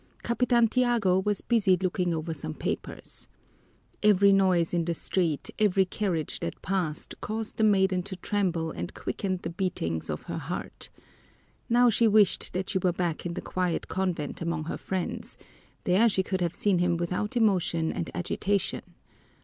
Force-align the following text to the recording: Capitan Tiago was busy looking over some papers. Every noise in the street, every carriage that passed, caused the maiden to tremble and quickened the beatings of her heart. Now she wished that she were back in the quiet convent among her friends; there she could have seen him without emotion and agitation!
Capitan 0.23 0.67
Tiago 0.67 1.19
was 1.19 1.41
busy 1.41 1.77
looking 1.77 2.11
over 2.11 2.33
some 2.33 2.55
papers. 2.55 3.27
Every 4.01 4.33
noise 4.33 4.73
in 4.73 4.83
the 4.85 4.95
street, 4.95 5.51
every 5.59 5.85
carriage 5.85 6.39
that 6.39 6.59
passed, 6.63 7.13
caused 7.21 7.57
the 7.57 7.63
maiden 7.63 8.01
to 8.05 8.15
tremble 8.15 8.71
and 8.71 8.95
quickened 8.95 9.43
the 9.43 9.51
beatings 9.51 10.09
of 10.09 10.23
her 10.23 10.39
heart. 10.39 10.89
Now 11.69 11.91
she 11.91 12.07
wished 12.07 12.53
that 12.53 12.71
she 12.71 12.79
were 12.79 12.91
back 12.91 13.27
in 13.27 13.35
the 13.35 13.41
quiet 13.41 13.89
convent 13.89 14.41
among 14.41 14.63
her 14.63 14.77
friends; 14.79 15.37
there 15.83 16.09
she 16.09 16.23
could 16.23 16.41
have 16.41 16.55
seen 16.55 16.79
him 16.79 16.97
without 16.97 17.37
emotion 17.37 17.91
and 17.93 18.09
agitation! 18.15 18.81